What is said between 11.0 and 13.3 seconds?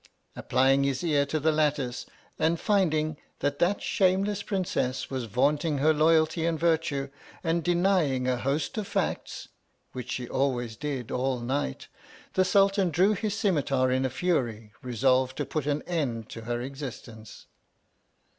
all night— the Sultan drew